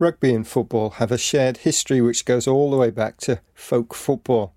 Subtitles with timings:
[0.00, 3.94] Rugby and football have a shared history which goes all the way back to folk
[3.94, 4.52] football.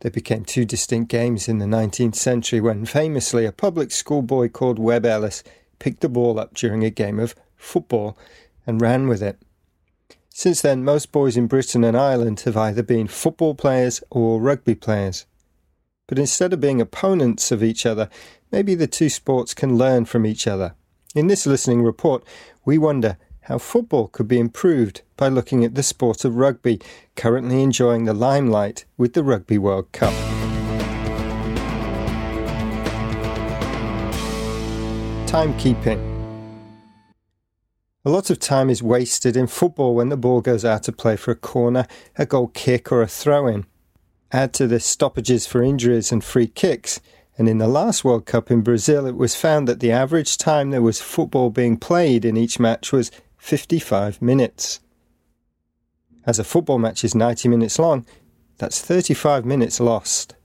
[0.00, 4.48] They became two distinct games in the 19th century when famously a public school boy
[4.48, 5.42] called Webb Ellis
[5.80, 8.16] picked the ball up during a game of football
[8.64, 9.42] and ran with it.
[10.28, 14.76] Since then, most boys in Britain and Ireland have either been football players or rugby
[14.76, 15.26] players.
[16.06, 18.08] But instead of being opponents of each other,
[18.52, 20.76] maybe the two sports can learn from each other.
[21.14, 22.22] In this listening report,
[22.64, 23.18] we wonder
[23.50, 26.80] how football could be improved by looking at the sport of rugby,
[27.16, 30.12] currently enjoying the limelight with the Rugby World Cup.
[35.26, 35.98] Timekeeping.
[38.04, 41.16] A lot of time is wasted in football when the ball goes out to play
[41.16, 43.66] for a corner, a goal kick, or a throw in.
[44.30, 47.00] Add to this stoppages for injuries and free kicks,
[47.36, 50.70] and in the last World Cup in Brazil, it was found that the average time
[50.70, 54.80] there was football being played in each match was 55 minutes.
[56.26, 58.06] As a football match is 90 minutes long,
[58.58, 60.36] that's 35 minutes lost.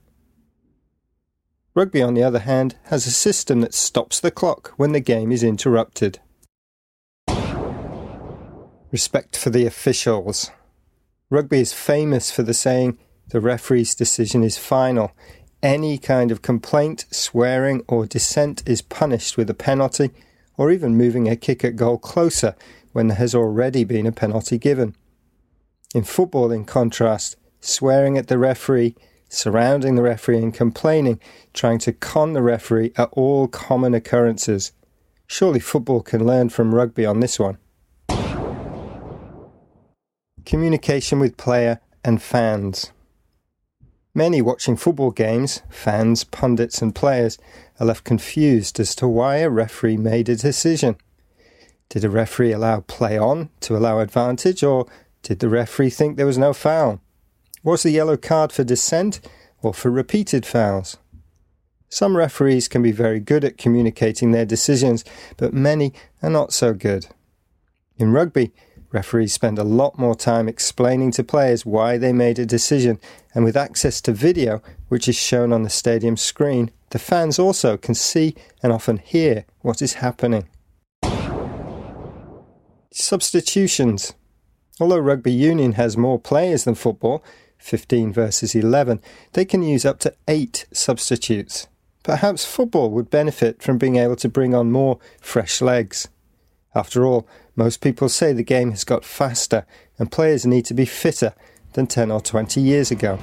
[1.74, 5.30] Rugby, on the other hand, has a system that stops the clock when the game
[5.30, 6.20] is interrupted.
[8.90, 10.50] Respect for the officials.
[11.28, 15.12] Rugby is famous for the saying, the referee's decision is final.
[15.62, 20.10] Any kind of complaint, swearing, or dissent is punished with a penalty,
[20.56, 22.54] or even moving a kick at goal closer
[22.96, 24.96] when there has already been a penalty given.
[25.94, 28.94] In football, in contrast, swearing at the referee,
[29.28, 31.20] surrounding the referee, and complaining,
[31.52, 34.72] trying to con the referee are all common occurrences.
[35.26, 37.58] Surely football can learn from rugby on this one.
[40.46, 42.92] Communication with player and fans.
[44.14, 47.36] Many watching football games, fans, pundits, and players,
[47.78, 50.96] are left confused as to why a referee made a decision.
[51.88, 54.86] Did the referee allow play on to allow advantage, or
[55.22, 57.00] did the referee think there was no foul?
[57.62, 59.20] Was the yellow card for dissent
[59.62, 60.96] or for repeated fouls?
[61.88, 65.04] Some referees can be very good at communicating their decisions,
[65.36, 67.06] but many are not so good.
[67.96, 68.52] In rugby,
[68.92, 72.98] referees spend a lot more time explaining to players why they made a decision,
[73.34, 77.76] and with access to video, which is shown on the stadium screen, the fans also
[77.76, 80.48] can see and often hear what is happening.
[82.98, 84.14] Substitutions.
[84.80, 87.22] Although rugby union has more players than football,
[87.58, 89.02] 15 versus 11,
[89.34, 91.68] they can use up to 8 substitutes.
[92.04, 96.08] Perhaps football would benefit from being able to bring on more fresh legs.
[96.74, 99.66] After all, most people say the game has got faster
[99.98, 101.34] and players need to be fitter
[101.74, 103.18] than 10 or 20 years ago.